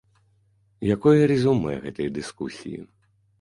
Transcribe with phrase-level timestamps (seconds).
[0.95, 2.81] Якое рэзюмэ гэтай дыскусіі?